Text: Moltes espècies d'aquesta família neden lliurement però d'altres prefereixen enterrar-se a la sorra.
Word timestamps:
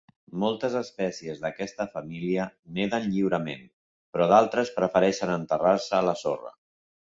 Moltes 0.43 0.77
espècies 0.77 1.41
d'aquesta 1.43 1.87
família 1.97 2.47
neden 2.79 3.07
lliurement 3.11 3.63
però 4.17 4.29
d'altres 4.35 4.75
prefereixen 4.81 5.37
enterrar-se 5.39 5.99
a 6.03 6.05
la 6.13 6.21
sorra. 6.27 6.57